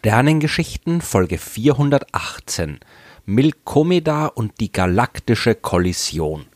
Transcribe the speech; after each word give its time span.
Sternengeschichten 0.00 1.02
Folge 1.02 1.36
418 1.36 2.80
Milkomeda 3.26 4.28
und 4.28 4.58
die 4.58 4.72
galaktische 4.72 5.54
Kollision. 5.54 6.46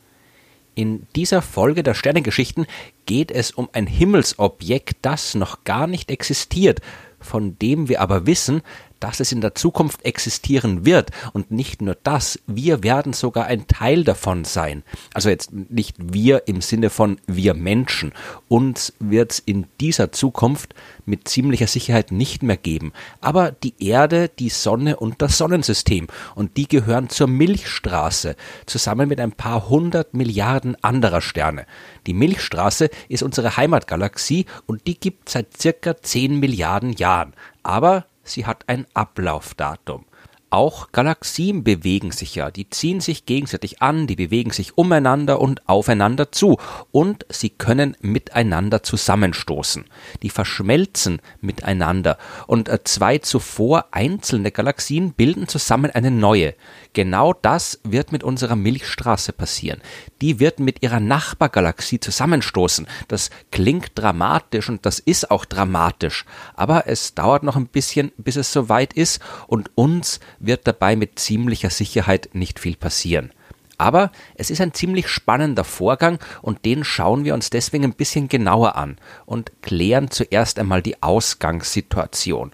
In 0.75 1.07
dieser 1.15 1.43
Folge 1.43 1.83
der 1.83 1.93
Sternengeschichten 1.93 2.67
geht 3.05 3.31
es 3.31 3.51
um 3.51 3.69
ein 3.75 3.87
Himmelsobjekt, 3.87 4.97
das 5.03 5.35
noch 5.35 5.63
gar 5.65 5.87
nicht 5.87 6.11
existiert, 6.11 6.81
von 7.21 7.59
dem 7.59 7.91
wir 7.91 8.01
aber 8.01 8.27
wissen, 8.27 8.63
dass 9.01 9.21
es 9.21 9.33
in 9.33 9.41
der 9.41 9.55
Zukunft 9.55 10.05
existieren 10.05 10.85
wird. 10.85 11.11
Und 11.33 11.51
nicht 11.51 11.83
nur 11.83 11.97
das, 12.03 12.39
wir 12.47 12.83
werden 12.83 13.13
sogar 13.13 13.47
ein 13.47 13.67
Teil 13.67 14.05
davon 14.05 14.45
sein. 14.45 14.83
Also 15.13 15.29
jetzt 15.29 15.53
nicht 15.53 15.97
wir 15.99 16.49
im 16.49 16.61
Sinne 16.61 16.91
von 16.91 17.19
wir 17.27 17.55
Menschen. 17.55 18.13
Uns 18.49 18.93
wird 18.99 19.33
es 19.33 19.39
in 19.41 19.67
dieser 19.81 20.13
Zukunft 20.13 20.75
mit 21.07 21.29
ziemlicher 21.29 21.67
Sicherheit 21.67 22.13
nicht 22.13 22.43
mehr 22.43 22.57
geben. 22.57 22.93
Aber 23.21 23.53
die 23.53 23.75
Erde, 23.79 24.29
die 24.29 24.49
Sonne 24.49 24.97
und 24.97 25.21
das 25.21 25.39
Sonnensystem. 25.39 26.07
Und 26.35 26.57
die 26.57 26.69
gehören 26.69 27.09
zur 27.09 27.27
Milchstraße, 27.27 28.37
zusammen 28.67 29.09
mit 29.09 29.21
ein 29.21 29.33
paar 29.33 29.69
hundert 29.69 30.15
Milliarden 30.15 30.83
anderer 30.83 31.21
Sterne. 31.21 31.67
Die 32.07 32.15
Milchstraße 32.15 32.91
ist 33.09 33.23
unsere 33.23 33.57
Heimatgalaxie 33.57 34.47
und 34.67 34.87
die 34.87 34.99
gibt 34.99 35.29
seit 35.29 35.61
circa 35.61 36.01
zehn 36.01 36.41
Milliarden 36.41 36.93
Jahren. 36.93 37.35
Aber 37.63 38.07
sie 38.25 38.47
hat 38.47 38.69
ein 38.69 38.87
Ablaufdatum. 38.95 40.07
Auch 40.55 40.93
Galaxien 40.93 41.65
bewegen 41.65 42.13
sich 42.13 42.37
ja, 42.37 42.53
die 42.53 42.71
ziehen 42.71 43.01
sich 43.01 43.27
gegenseitig 43.27 43.83
an, 43.83 44.07
die 44.07 44.15
bewegen 44.15 44.53
sich 44.53 44.79
umeinander 44.79 45.41
und 45.41 45.69
aufeinander 45.69 46.31
zu 46.31 46.59
und 46.93 47.27
sie 47.29 47.51
können 47.51 47.97
miteinander 48.03 48.85
zusammenstoßen. 48.85 49.85
Die 50.23 50.31
verschmelzen 50.31 51.21
miteinander 51.41 52.19
und 52.47 52.69
äh, 52.69 52.85
zwei 52.85 53.19
zuvor 53.19 53.87
einzelne 53.91 54.53
Galaxien 54.53 55.13
bilden 55.15 55.49
zusammen 55.49 55.91
eine 55.91 56.13
neue. 56.13 56.55
Genau 56.93 57.33
das 57.33 57.81
wird 57.83 58.13
mit 58.13 58.23
unserer 58.23 58.55
Milchstraße 58.55 59.33
passieren. 59.33 59.81
Die 60.21 60.39
wird 60.39 60.61
mit 60.61 60.85
ihrer 60.85 61.01
Nachbargalaxie 61.01 61.99
zusammenstoßen. 61.99 62.87
Das 63.09 63.31
klingt 63.51 63.91
dramatisch 63.97 64.69
und 64.69 64.87
das 64.87 65.01
ist 65.01 65.33
auch 65.33 65.47
dramatisch, 65.47 66.25
aber 66.55 66.87
es 66.87 67.17
dauert 67.17 67.43
noch 67.43 67.57
ein 67.57 67.67
bisschen, 67.67 68.13
bis 68.19 68.37
es 68.37 68.53
soweit 68.53 68.93
ist 68.93 69.21
und 69.49 69.73
uns 69.75 70.21
wird 70.47 70.67
dabei 70.67 70.97
mit 70.97 71.19
ziemlicher 71.19 71.71
Sicherheit 71.71 72.31
nicht 72.33 72.59
viel 72.59 72.77
passieren. 72.77 73.33
Aber 73.79 74.13
es 74.37 74.51
ist 74.51 74.61
ein 74.61 74.73
ziemlich 74.73 75.09
spannender 75.09 75.65
Vorgang 75.65 76.19
und 76.43 76.65
den 76.65 76.85
schauen 76.85 77.25
wir 77.25 77.35
uns 77.35 77.51
deswegen 77.51 77.85
ein 77.85 77.95
bisschen 77.95 78.29
genauer 78.29 78.77
an 78.77 78.97
und 79.27 79.51
klären 79.63 80.11
zuerst 80.11 80.59
einmal 80.59 80.81
die 80.81 81.03
Ausgangssituation. 81.03 82.53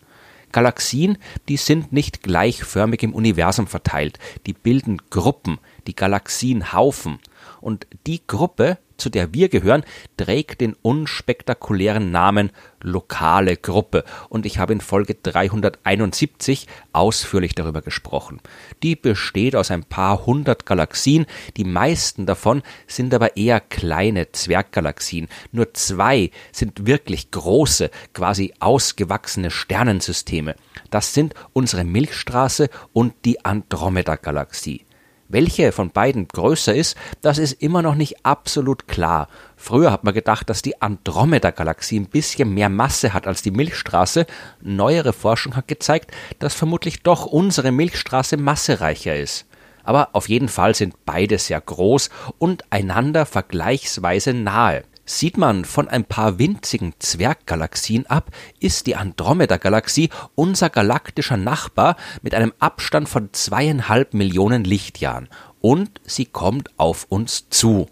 Galaxien, 0.53 1.19
die 1.49 1.57
sind 1.57 1.93
nicht 1.93 2.23
gleichförmig 2.23 3.03
im 3.03 3.15
Universum 3.15 3.67
verteilt, 3.67 4.19
die 4.47 4.53
bilden 4.53 5.01
Gruppen, 5.11 5.59
die 5.87 5.95
Galaxienhaufen. 5.95 7.19
Und 7.61 7.87
die 8.07 8.27
Gruppe, 8.27 8.79
zu 9.01 9.11
der 9.11 9.35
wir 9.35 9.49
gehören, 9.49 9.85
trägt 10.17 10.61
den 10.61 10.77
unspektakulären 10.83 12.11
Namen 12.11 12.51
lokale 12.83 13.57
Gruppe. 13.57 14.05
Und 14.29 14.47
ich 14.47 14.59
habe 14.59 14.73
in 14.73 14.81
Folge 14.81 15.15
371 15.15 16.67
ausführlich 16.93 17.55
darüber 17.55 17.83
gesprochen. 17.83 18.41
Die 18.83 18.97
besteht 18.97 19.57
aus 19.57 19.71
ein 19.71 19.85
paar 19.85 20.27
hundert 20.27 20.67
Galaxien. 20.67 21.27
Die 21.57 21.65
meisten 21.65 22.27
davon 22.27 22.63
sind 22.87 23.13
aber 23.15 23.37
eher 23.37 23.61
kleine 23.61 24.33
Zwerggalaxien. 24.33 25.29
Nur 25.53 25.75
zwei 25.75 26.31
sind 26.53 26.87
wirklich 26.87 27.31
große, 27.31 27.91
quasi 28.13 28.55
ausgewachsene 28.61 29.51
Sternensysteme. 29.51 30.57
Das 30.91 31.15
sind 31.15 31.35
unsere 31.53 31.85
Milchstraße 31.85 32.71
und 32.93 33.15
die 33.25 33.45
Andromeda-Galaxie. 33.45 34.85
Welche 35.33 35.71
von 35.71 35.91
beiden 35.91 36.27
größer 36.27 36.75
ist, 36.75 36.97
das 37.21 37.39
ist 37.39 37.63
immer 37.63 37.83
noch 37.83 37.95
nicht 37.95 38.27
absolut 38.27 38.89
klar. 38.89 39.29
Früher 39.55 39.93
hat 39.93 40.03
man 40.03 40.13
gedacht, 40.13 40.51
dass 40.51 40.61
die 40.61 40.83
Andromeda-Galaxie 40.83 42.01
ein 42.01 42.09
bisschen 42.09 42.53
mehr 42.53 42.69
Masse 42.69 43.15
hat 43.15 43.29
als 43.29 43.41
die 43.41 43.53
Milchstraße. 43.53 44.27
Neuere 44.61 45.13
Forschung 45.13 45.55
hat 45.55 45.69
gezeigt, 45.69 46.11
dass 46.41 46.55
vermutlich 46.55 47.05
doch 47.05 47.27
unsere 47.27 47.71
Milchstraße 47.71 48.39
massereicher 48.39 49.15
ist. 49.15 49.47
Aber 49.85 50.09
auf 50.15 50.29
jeden 50.29 50.49
Fall 50.49 50.75
sind 50.75 50.95
beide 51.07 51.39
sehr 51.39 51.61
groß 51.61 52.11
und 52.39 52.65
einander 52.71 53.25
vergleichsweise 53.25 54.35
nahe. 54.35 54.83
Sieht 55.13 55.37
man 55.37 55.65
von 55.65 55.89
ein 55.89 56.05
paar 56.05 56.39
winzigen 56.39 56.95
Zwerggalaxien 57.01 58.07
ab, 58.07 58.31
ist 58.61 58.87
die 58.87 58.95
Andromeda-Galaxie 58.95 60.09
unser 60.37 60.71
galaktischer 60.71 61.37
Nachbar 61.37 61.97
mit 62.23 62.33
einem 62.33 62.53
Abstand 62.61 63.09
von 63.09 63.29
zweieinhalb 63.33 64.15
Millionen 64.15 64.63
Lichtjahren 64.63 65.29
und 65.61 66.01
sie 66.05 66.27
kommt 66.27 66.71
auf 66.79 67.07
uns 67.09 67.49
zu. 67.51 67.89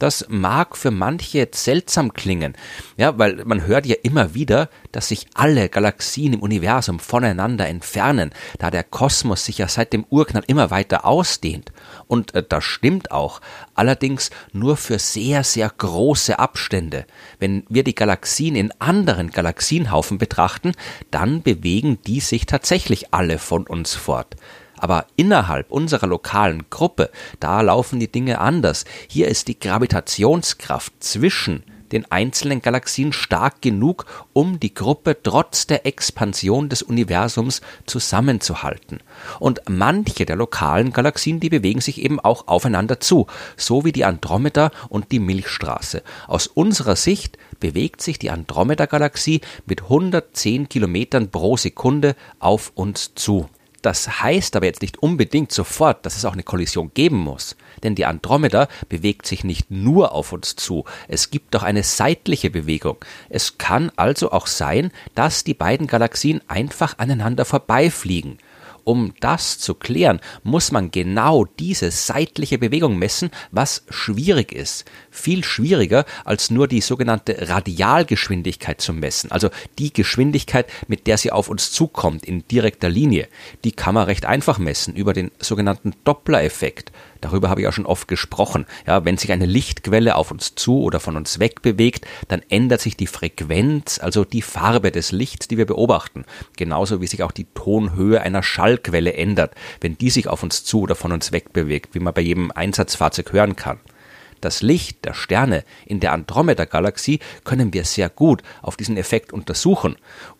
Das 0.00 0.24
mag 0.30 0.78
für 0.78 0.90
manche 0.90 1.46
seltsam 1.52 2.14
klingen, 2.14 2.56
ja, 2.96 3.18
weil 3.18 3.44
man 3.44 3.66
hört 3.66 3.84
ja 3.84 3.96
immer 4.02 4.32
wieder, 4.32 4.70
dass 4.92 5.08
sich 5.08 5.26
alle 5.34 5.68
Galaxien 5.68 6.32
im 6.32 6.40
Universum 6.40 6.98
voneinander 6.98 7.68
entfernen, 7.68 8.30
da 8.58 8.70
der 8.70 8.82
Kosmos 8.82 9.44
sich 9.44 9.58
ja 9.58 9.68
seit 9.68 9.92
dem 9.92 10.06
Urknall 10.08 10.42
immer 10.46 10.70
weiter 10.70 11.04
ausdehnt. 11.04 11.70
Und 12.06 12.34
äh, 12.34 12.42
das 12.42 12.64
stimmt 12.64 13.10
auch, 13.10 13.42
allerdings 13.74 14.30
nur 14.54 14.78
für 14.78 14.98
sehr, 14.98 15.44
sehr 15.44 15.68
große 15.68 16.38
Abstände. 16.38 17.04
Wenn 17.38 17.64
wir 17.68 17.84
die 17.84 17.94
Galaxien 17.94 18.56
in 18.56 18.72
anderen 18.78 19.30
Galaxienhaufen 19.30 20.16
betrachten, 20.16 20.72
dann 21.10 21.42
bewegen 21.42 21.98
die 22.06 22.20
sich 22.20 22.46
tatsächlich 22.46 23.12
alle 23.12 23.38
von 23.38 23.66
uns 23.66 23.94
fort. 23.96 24.34
Aber 24.80 25.06
innerhalb 25.14 25.70
unserer 25.70 26.06
lokalen 26.06 26.64
Gruppe, 26.70 27.10
da 27.38 27.60
laufen 27.60 28.00
die 28.00 28.10
Dinge 28.10 28.40
anders. 28.40 28.86
Hier 29.08 29.28
ist 29.28 29.46
die 29.48 29.60
Gravitationskraft 29.60 30.92
zwischen 31.00 31.62
den 31.92 32.10
einzelnen 32.10 32.62
Galaxien 32.62 33.12
stark 33.12 33.60
genug, 33.60 34.06
um 34.32 34.60
die 34.60 34.72
Gruppe 34.72 35.16
trotz 35.22 35.66
der 35.66 35.86
Expansion 35.86 36.68
des 36.68 36.82
Universums 36.82 37.60
zusammenzuhalten. 37.84 39.00
Und 39.38 39.60
manche 39.68 40.24
der 40.24 40.36
lokalen 40.36 40.92
Galaxien, 40.92 41.40
die 41.40 41.50
bewegen 41.50 41.80
sich 41.80 42.00
eben 42.00 42.20
auch 42.20 42.48
aufeinander 42.48 43.00
zu, 43.00 43.26
so 43.56 43.84
wie 43.84 43.92
die 43.92 44.04
Andromeda 44.04 44.70
und 44.88 45.12
die 45.12 45.18
Milchstraße. 45.18 46.02
Aus 46.26 46.46
unserer 46.46 46.96
Sicht 46.96 47.38
bewegt 47.58 48.00
sich 48.00 48.18
die 48.18 48.30
Andromeda-Galaxie 48.30 49.40
mit 49.66 49.82
110 49.82 50.68
Kilometern 50.68 51.30
pro 51.30 51.56
Sekunde 51.56 52.14
auf 52.38 52.72
uns 52.74 53.14
zu. 53.14 53.48
Das 53.82 54.22
heißt 54.22 54.56
aber 54.56 54.66
jetzt 54.66 54.82
nicht 54.82 55.02
unbedingt 55.02 55.52
sofort, 55.52 56.04
dass 56.04 56.16
es 56.16 56.24
auch 56.24 56.34
eine 56.34 56.42
Kollision 56.42 56.90
geben 56.92 57.16
muss, 57.16 57.56
denn 57.82 57.94
die 57.94 58.04
Andromeda 58.04 58.68
bewegt 58.88 59.26
sich 59.26 59.42
nicht 59.42 59.70
nur 59.70 60.12
auf 60.12 60.32
uns 60.32 60.56
zu, 60.56 60.84
es 61.08 61.30
gibt 61.30 61.56
auch 61.56 61.62
eine 61.62 61.82
seitliche 61.82 62.50
Bewegung. 62.50 62.98
Es 63.28 63.56
kann 63.56 63.90
also 63.96 64.32
auch 64.32 64.46
sein, 64.46 64.90
dass 65.14 65.44
die 65.44 65.54
beiden 65.54 65.86
Galaxien 65.86 66.42
einfach 66.46 66.98
aneinander 66.98 67.44
vorbeifliegen. 67.44 68.38
Um 68.90 69.14
das 69.20 69.60
zu 69.60 69.74
klären, 69.74 70.18
muss 70.42 70.72
man 70.72 70.90
genau 70.90 71.44
diese 71.44 71.92
seitliche 71.92 72.58
Bewegung 72.58 72.98
messen, 72.98 73.30
was 73.52 73.84
schwierig 73.88 74.50
ist. 74.50 74.84
Viel 75.12 75.44
schwieriger 75.44 76.04
als 76.24 76.50
nur 76.50 76.66
die 76.66 76.80
sogenannte 76.80 77.48
Radialgeschwindigkeit 77.48 78.80
zu 78.80 78.92
messen, 78.92 79.30
also 79.30 79.48
die 79.78 79.92
Geschwindigkeit, 79.92 80.66
mit 80.88 81.06
der 81.06 81.18
sie 81.18 81.30
auf 81.30 81.48
uns 81.48 81.70
zukommt 81.70 82.24
in 82.24 82.48
direkter 82.48 82.88
Linie. 82.88 83.28
Die 83.62 83.70
kann 83.70 83.94
man 83.94 84.06
recht 84.06 84.26
einfach 84.26 84.58
messen 84.58 84.96
über 84.96 85.12
den 85.12 85.30
sogenannten 85.38 85.92
Doppler-Effekt. 86.02 86.90
Darüber 87.20 87.50
habe 87.50 87.60
ich 87.60 87.66
auch 87.68 87.72
schon 87.72 87.86
oft 87.86 88.08
gesprochen. 88.08 88.66
Ja, 88.86 89.04
wenn 89.04 89.18
sich 89.18 89.32
eine 89.32 89.46
Lichtquelle 89.46 90.16
auf 90.16 90.30
uns 90.30 90.54
zu 90.54 90.82
oder 90.82 91.00
von 91.00 91.16
uns 91.16 91.38
weg 91.38 91.62
bewegt, 91.62 92.06
dann 92.28 92.42
ändert 92.48 92.80
sich 92.80 92.96
die 92.96 93.06
Frequenz, 93.06 93.98
also 93.98 94.24
die 94.24 94.42
Farbe 94.42 94.90
des 94.90 95.12
Lichts, 95.12 95.48
die 95.48 95.58
wir 95.58 95.66
beobachten. 95.66 96.24
Genauso 96.56 97.00
wie 97.00 97.06
sich 97.06 97.22
auch 97.22 97.32
die 97.32 97.46
Tonhöhe 97.54 98.20
einer 98.20 98.42
Schallquelle 98.42 99.14
ändert, 99.14 99.54
wenn 99.80 99.98
die 99.98 100.10
sich 100.10 100.28
auf 100.28 100.42
uns 100.42 100.64
zu 100.64 100.80
oder 100.80 100.94
von 100.94 101.12
uns 101.12 101.32
weg 101.32 101.52
bewegt, 101.52 101.94
wie 101.94 102.00
man 102.00 102.14
bei 102.14 102.22
jedem 102.22 102.50
Einsatzfahrzeug 102.50 103.32
hören 103.32 103.56
kann. 103.56 103.80
Das 104.40 104.62
Licht 104.62 105.04
der 105.04 105.12
Sterne 105.12 105.64
in 105.84 106.00
der 106.00 106.12
Andromeda-Galaxie 106.12 107.20
können 107.44 107.74
wir 107.74 107.84
sehr 107.84 108.08
gut 108.08 108.42
auf 108.62 108.76
diesen 108.76 108.96
Effekt 108.96 109.32
untersuchen. 109.32 109.96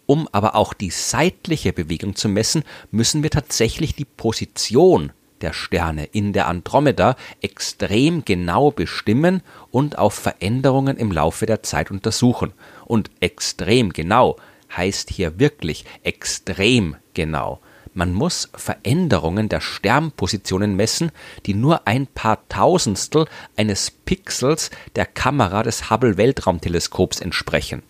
Um 0.07 0.27
aber 0.33 0.55
auch 0.55 0.73
die 0.73 0.91
seitliche 0.91 1.73
Bewegung 1.73 2.17
zu 2.17 2.29
messen, 2.29 2.65
müssen 2.91 3.23
wir 3.23 3.31
tatsächlich 3.31 3.95
die 3.95 4.07
Position 4.07 5.13
der 5.43 5.53
Sterne 5.53 6.05
in 6.05 6.33
der 6.33 6.49
Andromeda 6.49 7.17
extrem 7.41 8.25
genau 8.25 8.71
bestimmen 8.71 9.43
und 9.71 9.99
auf 9.99 10.15
Veränderungen 10.15 10.97
im 10.97 11.13
Laufe 11.13 11.47
der 11.47 11.63
Zeit 11.63 11.91
untersuchen. 11.91 12.53
Und 12.85 13.11
extrem 13.21 13.93
genau 13.93 14.37
heißt 14.77 15.11
hier 15.11 15.39
wirklich 15.39 15.85
extrem 16.03 16.97
genau. 17.15 17.61
Man 17.93 18.13
muss 18.13 18.49
Veränderungen 18.55 19.49
der 19.49 19.61
Sternpositionen 19.61 20.77
messen, 20.77 21.11
die 21.47 21.55
nur 21.55 21.89
ein 21.89 22.07
paar 22.07 22.49
Tausendstel 22.49 23.27
eines 23.57 23.91
Pixels 23.91 24.71
der 24.95 25.07
Kamera 25.07 25.65
des 25.65 25.91
Hubble 25.91 26.17
Weltraumteleskops 26.17 27.21
entsprechen. 27.21 27.83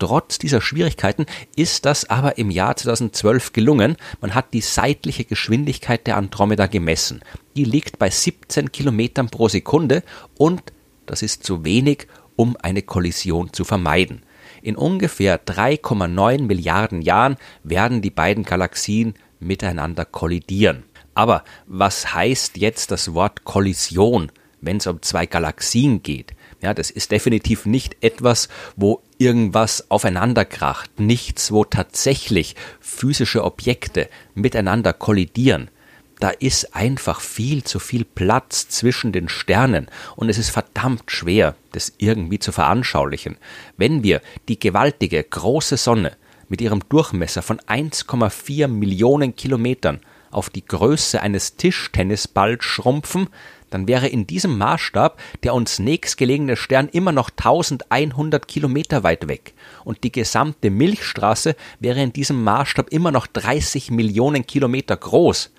Trotz 0.00 0.38
dieser 0.38 0.62
Schwierigkeiten 0.62 1.26
ist 1.56 1.84
das 1.84 2.08
aber 2.08 2.38
im 2.38 2.50
Jahr 2.50 2.74
2012 2.74 3.52
gelungen. 3.52 3.98
Man 4.22 4.34
hat 4.34 4.54
die 4.54 4.62
seitliche 4.62 5.26
Geschwindigkeit 5.26 6.06
der 6.06 6.16
Andromeda 6.16 6.66
gemessen. 6.66 7.20
Die 7.54 7.64
liegt 7.64 7.98
bei 7.98 8.08
17 8.08 8.72
Kilometern 8.72 9.28
pro 9.28 9.48
Sekunde 9.48 10.02
und 10.38 10.62
das 11.04 11.20
ist 11.20 11.44
zu 11.44 11.66
wenig, 11.66 12.06
um 12.34 12.56
eine 12.62 12.80
Kollision 12.80 13.52
zu 13.52 13.64
vermeiden. 13.64 14.22
In 14.62 14.74
ungefähr 14.74 15.38
3,9 15.38 16.44
Milliarden 16.44 17.02
Jahren 17.02 17.36
werden 17.62 18.00
die 18.00 18.10
beiden 18.10 18.44
Galaxien 18.44 19.12
miteinander 19.38 20.06
kollidieren. 20.06 20.84
Aber 21.12 21.44
was 21.66 22.14
heißt 22.14 22.56
jetzt 22.56 22.90
das 22.90 23.12
Wort 23.12 23.44
Kollision, 23.44 24.32
wenn 24.62 24.78
es 24.78 24.86
um 24.86 25.02
zwei 25.02 25.26
Galaxien 25.26 26.02
geht? 26.02 26.32
Ja, 26.62 26.74
das 26.74 26.90
ist 26.90 27.10
definitiv 27.10 27.64
nicht 27.64 27.96
etwas, 28.02 28.48
wo 28.76 29.02
irgendwas 29.18 29.90
aufeinanderkracht, 29.90 31.00
nichts, 31.00 31.52
wo 31.52 31.64
tatsächlich 31.64 32.54
physische 32.80 33.44
Objekte 33.44 34.08
miteinander 34.34 34.92
kollidieren. 34.92 35.70
Da 36.18 36.28
ist 36.28 36.76
einfach 36.76 37.22
viel 37.22 37.64
zu 37.64 37.78
viel 37.78 38.04
Platz 38.04 38.68
zwischen 38.68 39.10
den 39.10 39.30
Sternen 39.30 39.88
und 40.16 40.28
es 40.28 40.36
ist 40.36 40.50
verdammt 40.50 41.10
schwer, 41.10 41.56
das 41.72 41.94
irgendwie 41.96 42.38
zu 42.38 42.52
veranschaulichen. 42.52 43.38
Wenn 43.78 44.02
wir 44.02 44.20
die 44.46 44.60
gewaltige 44.60 45.24
große 45.24 45.78
Sonne 45.78 46.12
mit 46.50 46.60
ihrem 46.60 46.80
Durchmesser 46.90 47.40
von 47.40 47.58
1,4 47.60 48.68
Millionen 48.68 49.34
Kilometern 49.34 50.00
auf 50.30 50.50
die 50.50 50.64
Größe 50.64 51.22
eines 51.22 51.56
Tischtennisballs 51.56 52.64
schrumpfen, 52.64 53.28
dann 53.70 53.88
wäre 53.88 54.08
in 54.08 54.26
diesem 54.26 54.58
Maßstab 54.58 55.18
der 55.42 55.54
uns 55.54 55.78
nächstgelegene 55.78 56.56
Stern 56.56 56.88
immer 56.88 57.12
noch 57.12 57.30
1100 57.30 58.46
Kilometer 58.46 59.02
weit 59.02 59.28
weg 59.28 59.54
und 59.84 60.04
die 60.04 60.12
gesamte 60.12 60.70
Milchstraße 60.70 61.56
wäre 61.78 62.02
in 62.02 62.12
diesem 62.12 62.42
Maßstab 62.44 62.90
immer 62.90 63.12
noch 63.12 63.26
30 63.26 63.90
Millionen 63.90 64.46
Kilometer 64.46 64.96
groß. 64.96 65.50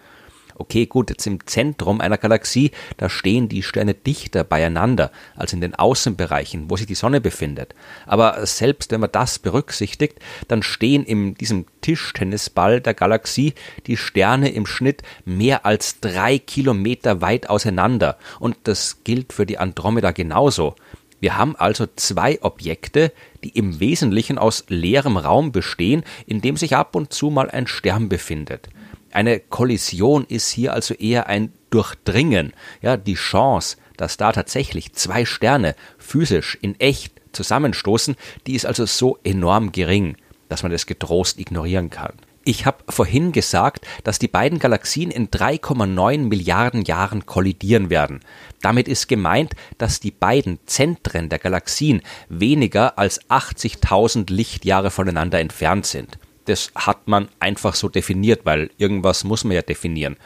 Okay, 0.62 0.86
gut, 0.86 1.10
jetzt 1.10 1.26
im 1.26 1.44
Zentrum 1.48 2.02
einer 2.02 2.20
Galaxie, 2.20 2.70
da 2.98 3.10
stehen 3.10 3.50
die 3.50 3.64
Sterne 3.64 3.96
dichter 3.96 4.44
beieinander 4.44 5.12
als 5.36 5.54
in 5.54 5.60
den 5.60 5.74
Außenbereichen, 5.74 6.70
wo 6.70 6.78
sich 6.78 6.86
die 6.86 6.94
Sonne 6.94 7.20
befindet. 7.20 7.74
Aber 8.06 8.46
selbst 8.46 8.92
wenn 8.92 9.02
man 9.02 9.12
das 9.12 9.40
berücksichtigt, 9.40 10.20
dann 10.48 10.62
stehen 10.62 11.04
in 11.04 11.34
diesem 11.34 11.66
Tischtennisball 11.82 12.80
der 12.80 12.94
Galaxie 12.94 13.56
die 13.88 13.98
Sterne 13.98 14.52
im 14.52 14.68
Schnitt 14.68 15.02
mehr 15.26 15.66
als 15.66 16.00
drei 16.00 16.38
Kilometer 16.38 17.22
weit 17.22 17.50
auseinander. 17.50 18.20
Und 18.40 18.56
das 18.66 19.04
gilt 19.04 19.34
für 19.34 19.48
die 19.48 19.58
Andromeda 19.58 20.12
genauso. 20.12 20.76
Wir 21.20 21.38
haben 21.40 21.56
also 21.56 21.88
zwei 21.96 22.38
Objekte, 22.44 23.12
die 23.44 23.50
im 23.50 23.80
Wesentlichen 23.80 24.38
aus 24.38 24.66
leerem 24.68 25.18
Raum 25.18 25.52
bestehen, 25.52 26.04
in 26.28 26.40
dem 26.40 26.56
sich 26.56 26.76
ab 26.76 26.96
und 26.96 27.12
zu 27.12 27.32
mal 27.32 27.50
ein 27.50 27.66
Stern 27.66 28.10
befindet. 28.10 28.70
Eine 29.12 29.40
Kollision 29.40 30.26
ist 30.28 30.52
hier 30.52 30.74
also 30.74 30.94
eher 30.94 31.28
ein 31.28 31.52
Durchdringen, 31.70 32.54
ja, 32.82 32.98
die 32.98 33.16
Chance, 33.16 33.78
dass 33.98 34.18
da 34.18 34.32
tatsächlich 34.32 34.94
zwei 34.94 35.26
Sterne 35.26 35.76
physisch 35.98 36.58
in 36.62 36.80
echt 36.80 37.14
zusammenstoßen, 37.32 38.16
die 38.48 38.56
ist 38.56 38.66
also 38.66 38.86
so 38.86 39.18
enorm 39.24 39.72
gering, 39.72 40.18
dass 40.50 40.64
man 40.64 40.72
das 40.72 40.86
getrost 40.86 41.40
ignorieren 41.40 41.90
kann. 41.90 42.14
Ich 42.44 42.66
habe 42.66 42.84
vorhin 42.90 43.32
gesagt, 43.32 43.86
dass 44.04 44.18
die 44.18 44.28
beiden 44.28 44.58
Galaxien 44.58 45.12
in 45.12 45.30
3,9 45.30 46.18
Milliarden 46.28 46.84
Jahren 46.84 47.28
kollidieren 47.28 47.92
werden. 47.92 48.22
Damit 48.62 48.88
ist 48.88 49.08
gemeint, 49.08 49.54
dass 49.78 50.00
die 50.00 50.10
beiden 50.10 50.58
Zentren 50.66 51.30
der 51.30 51.38
Galaxien 51.38 52.02
weniger 52.30 52.98
als 52.98 53.22
80.000 53.30 54.34
Lichtjahre 54.34 54.90
voneinander 54.90 55.40
entfernt 55.40 55.86
sind 55.86 56.18
das 56.46 56.72
hat 56.76 57.08
man 57.08 57.30
einfach 57.40 57.76
so 57.76 57.90
definiert, 57.90 58.42
weil 58.46 58.72
irgendwas 58.78 59.24
muss 59.24 59.44
man 59.44 59.54
ja 59.54 59.62
definieren. 59.62 60.18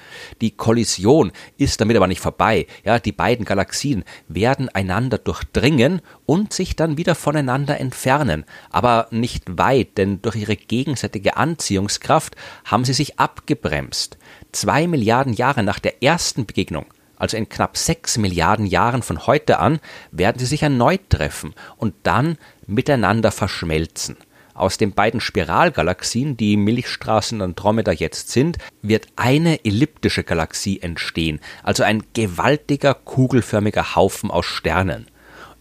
Die 0.41 0.51
Kollision 0.51 1.31
ist 1.57 1.81
damit 1.81 1.97
aber 1.97 2.07
nicht 2.07 2.21
vorbei. 2.21 2.67
Ja, 2.83 2.99
die 2.99 3.11
beiden 3.11 3.45
Galaxien 3.45 4.03
werden 4.27 4.69
einander 4.69 5.17
durchdringen 5.17 6.01
und 6.25 6.53
sich 6.53 6.75
dann 6.75 6.97
wieder 6.97 7.15
voneinander 7.15 7.79
entfernen. 7.79 8.45
Aber 8.69 9.07
nicht 9.11 9.57
weit, 9.57 9.97
denn 9.97 10.21
durch 10.21 10.35
ihre 10.35 10.55
gegenseitige 10.55 11.37
Anziehungskraft 11.37 12.35
haben 12.65 12.85
sie 12.85 12.93
sich 12.93 13.19
abgebremst. 13.19 14.17
Zwei 14.51 14.87
Milliarden 14.87 15.33
Jahre 15.33 15.63
nach 15.63 15.79
der 15.79 16.01
ersten 16.03 16.45
Begegnung 16.45 16.85
also 17.17 17.37
in 17.37 17.49
knapp 17.49 17.77
sechs 17.77 18.17
Milliarden 18.17 18.65
Jahren 18.65 19.01
von 19.01 19.25
heute 19.25 19.59
an, 19.59 19.79
werden 20.11 20.39
sie 20.39 20.45
sich 20.45 20.63
erneut 20.63 21.09
treffen 21.09 21.53
und 21.77 21.93
dann 22.03 22.37
miteinander 22.67 23.31
verschmelzen. 23.31 24.17
Aus 24.55 24.77
den 24.77 24.93
beiden 24.93 25.19
Spiralgalaxien, 25.19 26.37
die 26.37 26.55
Milchstraßen 26.55 27.41
und 27.41 27.49
Andromeda 27.49 27.91
jetzt 27.91 28.31
sind, 28.31 28.57
wird 28.81 29.07
eine 29.17 29.63
elliptische 29.65 30.23
Galaxie 30.23 30.79
entstehen, 30.79 31.41
also 31.61 31.83
ein 31.83 32.03
gewaltiger 32.13 32.93
kugelförmiger 32.93 33.95
Haufen 33.95 34.31
aus 34.31 34.45
Sternen 34.45 35.07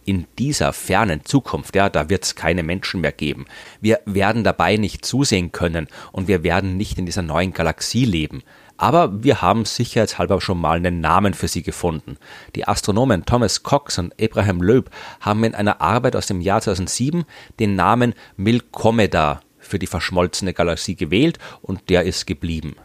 in 0.05 0.27
dieser 0.39 0.73
fernen 0.73 1.25
Zukunft, 1.25 1.75
ja, 1.75 1.89
da 1.89 2.09
wird 2.11 2.25
es 2.25 2.35
keine 2.35 2.63
Menschen 2.63 3.01
mehr 3.01 3.13
geben. 3.13 3.47
Wir 3.81 4.01
werden 4.05 4.45
dabei 4.45 4.77
nicht 4.77 5.05
zusehen 5.05 5.53
können 5.53 5.89
und 6.13 6.29
wir 6.29 6.43
werden 6.43 6.77
nicht 6.77 6.99
in 6.99 7.07
dieser 7.07 7.23
neuen 7.23 7.53
Galaxie 7.53 8.05
leben. 8.05 8.43
Aber 8.77 9.23
wir 9.23 9.41
haben 9.41 9.65
sicherheitshalber 9.65 10.41
schon 10.41 10.61
mal 10.61 10.77
einen 10.77 11.01
Namen 11.01 11.35
für 11.35 11.49
sie 11.49 11.63
gefunden. 11.63 12.17
Die 12.55 12.67
Astronomen 12.67 13.25
Thomas 13.25 13.63
Cox 13.63 13.99
und 13.99 14.13
Abraham 14.21 14.61
Loeb 14.61 14.91
haben 15.21 15.45
in 15.45 15.55
einer 15.55 15.81
Arbeit 15.81 16.17
aus 16.17 16.27
dem 16.27 16.41
Jahr 16.41 16.61
2007 16.61 17.25
den 17.61 17.77
Namen 17.77 18.15
Milkomeda 18.37 19.41
für 19.59 19.79
die 19.79 19.87
verschmolzene 19.87 20.53
Galaxie 20.53 20.97
gewählt 20.97 21.39
und 21.63 21.89
der 21.89 22.05
ist 22.05 22.27
geblieben. 22.27 22.77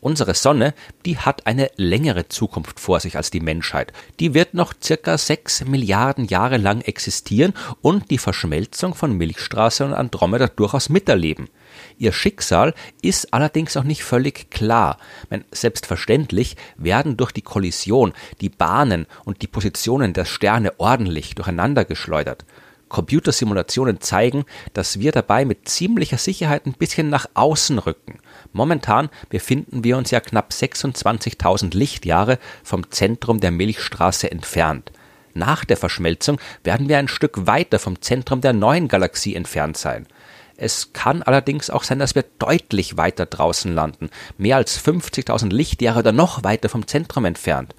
Unsere 0.00 0.34
Sonne, 0.34 0.74
die 1.04 1.18
hat 1.18 1.46
eine 1.48 1.70
längere 1.76 2.28
Zukunft 2.28 2.78
vor 2.78 3.00
sich 3.00 3.16
als 3.16 3.30
die 3.30 3.40
Menschheit. 3.40 3.92
Die 4.20 4.32
wird 4.32 4.54
noch 4.54 4.72
circa 4.80 5.18
sechs 5.18 5.64
Milliarden 5.64 6.26
Jahre 6.26 6.56
lang 6.56 6.82
existieren 6.82 7.52
und 7.82 8.10
die 8.12 8.18
Verschmelzung 8.18 8.94
von 8.94 9.16
Milchstraße 9.16 9.84
und 9.84 9.94
Andromeda 9.94 10.46
durchaus 10.46 10.88
miterleben. 10.88 11.48
Ihr 11.98 12.12
Schicksal 12.12 12.74
ist 13.02 13.34
allerdings 13.34 13.76
auch 13.76 13.82
nicht 13.82 14.04
völlig 14.04 14.50
klar. 14.50 14.98
Meine, 15.30 15.44
selbstverständlich 15.50 16.56
werden 16.76 17.16
durch 17.16 17.32
die 17.32 17.42
Kollision 17.42 18.12
die 18.40 18.50
Bahnen 18.50 19.06
und 19.24 19.42
die 19.42 19.48
Positionen 19.48 20.12
der 20.12 20.26
Sterne 20.26 20.74
ordentlich 20.78 21.34
durcheinander 21.34 21.84
geschleudert. 21.84 22.44
Computersimulationen 22.88 24.00
zeigen, 24.00 24.44
dass 24.72 24.98
wir 24.98 25.12
dabei 25.12 25.44
mit 25.44 25.68
ziemlicher 25.68 26.18
Sicherheit 26.18 26.66
ein 26.66 26.72
bisschen 26.72 27.10
nach 27.10 27.26
außen 27.34 27.78
rücken. 27.78 28.20
Momentan 28.52 29.10
befinden 29.28 29.84
wir 29.84 29.96
uns 29.96 30.10
ja 30.10 30.20
knapp 30.20 30.50
26.000 30.50 31.76
Lichtjahre 31.76 32.38
vom 32.64 32.90
Zentrum 32.90 33.40
der 33.40 33.50
Milchstraße 33.50 34.30
entfernt. 34.30 34.92
Nach 35.34 35.64
der 35.64 35.76
Verschmelzung 35.76 36.40
werden 36.64 36.88
wir 36.88 36.98
ein 36.98 37.08
Stück 37.08 37.46
weiter 37.46 37.78
vom 37.78 38.00
Zentrum 38.00 38.40
der 38.40 38.52
neuen 38.52 38.88
Galaxie 38.88 39.34
entfernt 39.34 39.76
sein. 39.76 40.06
Es 40.56 40.92
kann 40.92 41.22
allerdings 41.22 41.70
auch 41.70 41.84
sein, 41.84 42.00
dass 42.00 42.16
wir 42.16 42.24
deutlich 42.40 42.96
weiter 42.96 43.26
draußen 43.26 43.72
landen, 43.72 44.10
mehr 44.38 44.56
als 44.56 44.84
50.000 44.84 45.52
Lichtjahre 45.52 46.00
oder 46.00 46.10
noch 46.10 46.42
weiter 46.42 46.68
vom 46.68 46.88
Zentrum 46.88 47.24
entfernt. 47.26 47.76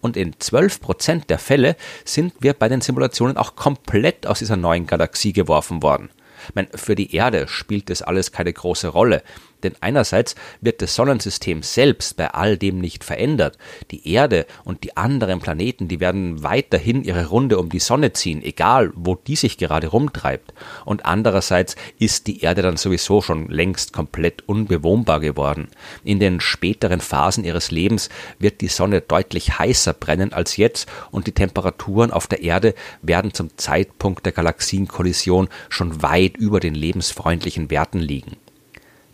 Und 0.00 0.16
in 0.16 0.40
12 0.40 0.80
Prozent 0.80 1.30
der 1.30 1.38
Fälle 1.38 1.76
sind 2.06 2.32
wir 2.40 2.54
bei 2.54 2.70
den 2.70 2.80
Simulationen 2.80 3.36
auch 3.36 3.54
komplett 3.54 4.26
aus 4.26 4.38
dieser 4.38 4.56
neuen 4.56 4.86
Galaxie 4.86 5.34
geworfen 5.34 5.82
worden. 5.82 6.08
Ich 6.48 6.54
meine, 6.54 6.68
für 6.74 6.94
die 6.94 7.14
Erde 7.14 7.46
spielt 7.46 7.90
das 7.90 8.02
alles 8.02 8.32
keine 8.32 8.52
große 8.52 8.88
Rolle. 8.88 9.22
Denn 9.62 9.74
einerseits 9.80 10.34
wird 10.60 10.82
das 10.82 10.94
Sonnensystem 10.94 11.62
selbst 11.62 12.16
bei 12.16 12.28
all 12.28 12.56
dem 12.56 12.78
nicht 12.78 13.04
verändert. 13.04 13.58
Die 13.90 14.12
Erde 14.12 14.46
und 14.64 14.84
die 14.84 14.96
anderen 14.96 15.40
Planeten, 15.40 15.88
die 15.88 16.00
werden 16.00 16.42
weiterhin 16.42 17.02
ihre 17.04 17.26
Runde 17.26 17.58
um 17.58 17.68
die 17.68 17.78
Sonne 17.78 18.12
ziehen, 18.12 18.42
egal 18.42 18.92
wo 18.94 19.14
die 19.14 19.36
sich 19.36 19.58
gerade 19.58 19.88
rumtreibt. 19.88 20.52
Und 20.84 21.06
andererseits 21.06 21.76
ist 21.98 22.26
die 22.26 22.42
Erde 22.42 22.62
dann 22.62 22.76
sowieso 22.76 23.22
schon 23.22 23.48
längst 23.48 23.92
komplett 23.92 24.48
unbewohnbar 24.48 25.20
geworden. 25.20 25.68
In 26.04 26.18
den 26.18 26.40
späteren 26.40 27.00
Phasen 27.00 27.44
ihres 27.44 27.70
Lebens 27.70 28.08
wird 28.38 28.60
die 28.60 28.68
Sonne 28.68 29.00
deutlich 29.00 29.58
heißer 29.58 29.92
brennen 29.92 30.32
als 30.32 30.56
jetzt 30.56 30.88
und 31.10 31.26
die 31.26 31.32
Temperaturen 31.32 32.10
auf 32.10 32.26
der 32.26 32.42
Erde 32.42 32.74
werden 33.02 33.34
zum 33.34 33.56
Zeitpunkt 33.56 34.26
der 34.26 34.32
Galaxienkollision 34.32 35.48
schon 35.68 36.02
weit 36.02 36.36
über 36.36 36.60
den 36.60 36.74
lebensfreundlichen 36.74 37.70
Werten 37.70 37.98
liegen. 37.98 38.36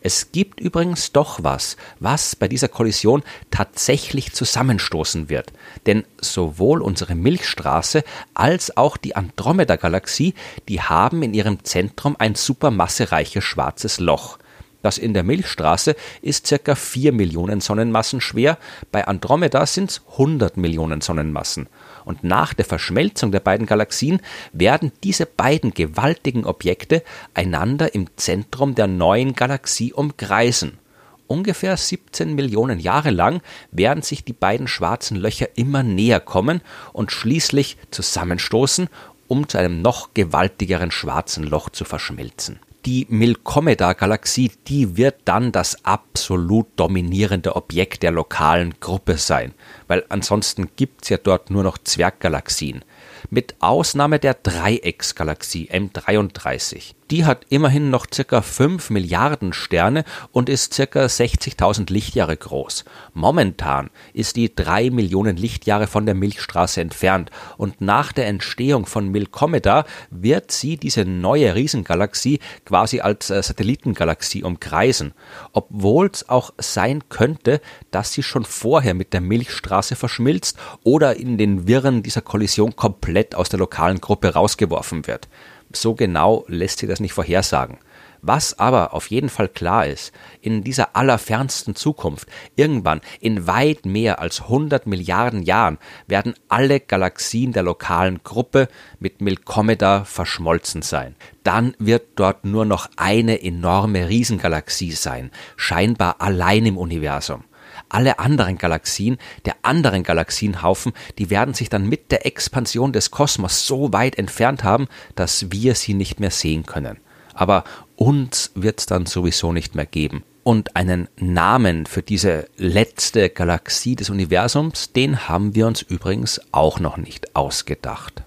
Es 0.01 0.33
gibt 0.33 0.61
übrigens 0.61 1.13
doch 1.13 1.43
was, 1.43 1.77
was 1.99 2.37
bei 2.37 2.49
dieser 2.49 2.69
Kollision 2.69 3.23
tatsächlich 3.51 4.33
zusammenstoßen 4.33 5.29
wird. 5.29 5.53
Denn 5.87 6.05
sowohl 6.21 6.83
unsere 6.83 7.15
Milchstraße 7.15 8.05
als 8.35 8.77
auch 8.77 8.97
die 8.97 9.17
Andromeda-Galaxie, 9.17 10.35
die 10.69 10.81
haben 10.81 11.23
in 11.23 11.35
ihrem 11.35 11.65
Zentrum 11.65 12.17
ein 12.19 12.37
supermassereiches 12.37 13.43
schwarzes 13.43 13.99
Loch. 13.99 14.39
Das 14.83 14.97
in 14.97 15.13
der 15.13 15.25
Milchstraße 15.25 15.97
ist 16.23 16.47
circa 16.47 16.77
4 16.77 17.13
Millionen 17.13 17.61
Sonnenmassen 17.61 18.21
schwer, 18.21 18.59
bei 18.93 19.07
Andromeda 19.07 19.67
sind 19.67 19.91
es 19.91 20.03
100 20.13 20.57
Millionen 20.57 21.01
Sonnenmassen. 21.01 21.69
Und 22.05 22.23
nach 22.23 22.55
der 22.55 22.65
Verschmelzung 22.65 23.33
der 23.33 23.41
beiden 23.41 23.67
Galaxien 23.67 24.21
werden 24.53 24.93
diese 25.03 25.27
beiden 25.27 25.75
gewaltigen 25.75 26.45
Objekte 26.45 27.03
einander 27.35 27.95
im 27.95 28.07
Zentrum 28.17 28.77
der 28.77 28.87
neuen 28.87 29.35
Galaxie 29.35 29.93
umkreisen. 29.93 30.79
Ungefähr 31.27 31.77
17 31.77 32.35
Millionen 32.35 32.79
Jahre 32.79 33.11
lang 33.11 33.43
werden 33.73 34.03
sich 34.03 34.25
die 34.25 34.33
beiden 34.33 34.69
schwarzen 34.69 35.17
Löcher 35.17 35.49
immer 35.57 35.83
näher 35.83 36.21
kommen 36.21 36.63
und 36.93 37.13
schließlich 37.13 37.77
zusammenstoßen, 37.91 38.89
um 39.27 39.47
zu 39.47 39.59
einem 39.59 39.83
noch 39.83 40.15
gewaltigeren 40.15 40.91
schwarzen 40.91 41.45
Loch 41.45 41.69
zu 41.69 41.85
verschmelzen 41.85 42.61
die 42.89 43.07
Milkomeda-Galaxie, 43.11 44.51
die 44.67 44.97
wird 44.97 45.17
dann 45.27 45.53
das 45.53 45.85
absolut 45.85 46.69
dominierende 46.77 47.55
Objekt 47.55 48.03
der 48.03 48.13
lokalen 48.13 48.81
Gruppe 48.81 49.19
sein, 49.19 49.53
weil 49.89 50.07
ansonsten 50.09 50.71
gibt 50.75 51.03
es 51.03 51.11
ja 51.11 51.19
dort 51.19 51.51
nur 51.51 51.63
noch 51.65 51.77
Zwerggalaxien. 51.77 52.83
Mit 53.29 53.57
Ausnahme 53.61 54.19
der 54.19 54.33
Dreiecksgalaxie 54.33 55.69
M33. 55.71 56.95
Die 57.11 57.25
hat 57.25 57.47
immerhin 57.49 57.89
noch 57.89 58.07
circa 58.13 58.43
5 58.43 58.91
Milliarden 58.91 59.55
Sterne 59.55 60.05
und 60.31 60.51
ist 60.51 60.75
circa 60.75 61.07
60.000 61.07 61.91
Lichtjahre 61.91 62.37
groß. 62.37 62.85
Momentan 63.15 63.89
ist 64.13 64.37
die 64.37 64.55
3 64.55 64.91
Millionen 64.91 65.39
Lichtjahre 65.39 65.87
von 65.87 66.05
der 66.05 66.15
Milchstraße 66.15 66.83
entfernt 66.83 67.31
und 67.57 67.81
nach 67.81 68.13
der 68.13 68.27
Entstehung 68.27 68.85
von 68.85 69.09
Milkomeda 69.09 69.87
wird 70.11 70.53
sie 70.53 70.77
diese 70.77 71.07
neue 71.07 71.55
Riesengalaxie 71.55 72.41
quasi 72.67 73.01
als 73.01 73.31
äh, 73.31 73.43
Satellitengalaxie 73.43 74.43
umkreisen, 74.43 75.15
obwohl 75.53 76.11
es 76.13 76.29
auch 76.29 76.53
sein 76.59 77.05
könnte, 77.09 77.63
dass 77.91 78.13
sie 78.13 78.23
schon 78.23 78.45
vorher 78.45 78.93
mit 78.93 79.15
der 79.15 79.23
Milchstraße 79.23 79.97
verschmilzt 79.97 80.59
oder 80.85 81.17
in 81.17 81.39
den 81.39 81.67
Wirren 81.67 82.03
dieser 82.03 82.21
Kollision 82.21 82.77
komplett 82.77 83.35
aus 83.35 83.49
der 83.49 83.61
lokalen 83.61 84.03
Gruppe 84.03 84.35
rausgeworfen 84.35 85.07
wird. 85.07 85.29
So 85.73 85.95
genau 85.95 86.45
lässt 86.49 86.79
sich 86.79 86.89
das 86.89 87.01
nicht 87.01 87.13
vorhersagen. 87.13 87.79
Was 88.21 88.59
aber 88.59 88.95
auf 88.95 89.11
jeden 89.11 89.29
Fall 89.29 89.49
klar 89.49 89.87
ist, 89.87 90.13
in 90.41 90.65
dieser 90.65 90.97
allerfernsten 90.97 91.77
Zukunft, 91.77 92.29
irgendwann 92.57 93.01
in 93.21 93.47
weit 93.47 93.87
mehr 93.87 94.19
als 94.19 94.43
100 94.43 94.87
Milliarden 94.87 95.43
Jahren, 95.43 95.79
werden 96.07 96.35
alle 96.49 96.81
Galaxien 96.81 97.53
der 97.53 97.63
lokalen 97.63 98.21
Gruppe 98.25 98.69
mit 98.99 99.21
Milkomeda 99.21 100.05
verschmolzen 100.05 100.83
sein. 100.83 101.15
Dann 101.45 101.75
wird 101.79 102.07
dort 102.17 102.45
nur 102.45 102.65
noch 102.65 102.91
eine 102.97 103.43
enorme 103.43 104.09
Riesengalaxie 104.09 104.93
sein, 104.93 105.31
scheinbar 105.57 106.21
allein 106.21 106.67
im 106.67 106.77
Universum 106.77 107.45
alle 107.89 108.19
anderen 108.19 108.59
Galaxien, 108.59 109.19
der 109.45 109.57
anderen 109.63 110.03
Galaxienhaufen, 110.03 110.93
die 111.19 111.31
werden 111.31 111.55
sich 111.55 111.69
dann 111.69 111.89
mit 111.89 112.11
der 112.11 112.27
Expansion 112.27 112.93
des 112.93 113.11
Kosmos 113.11 113.67
so 113.67 113.93
weit 113.93 114.19
entfernt 114.19 114.65
haben, 114.65 114.89
dass 115.15 115.51
wir 115.51 115.75
sie 115.75 115.95
nicht 115.95 116.21
mehr 116.21 116.31
sehen 116.31 116.67
können. 116.67 116.99
Aber 117.35 117.65
uns 117.97 118.51
wird 118.55 118.81
es 118.81 118.87
dann 118.87 119.07
sowieso 119.07 119.53
nicht 119.53 119.75
mehr 119.75 119.87
geben. 119.87 120.25
Und 120.43 120.77
einen 120.77 121.09
Namen 121.17 121.87
für 121.87 122.03
diese 122.03 122.49
letzte 122.57 123.29
Galaxie 123.29 123.97
des 123.97 124.09
Universums, 124.09 124.93
den 124.93 125.29
haben 125.29 125.55
wir 125.55 125.67
uns 125.67 125.83
übrigens 125.83 126.41
auch 126.53 126.81
noch 126.81 126.97
nicht 126.97 127.37
ausgedacht. 127.37 128.25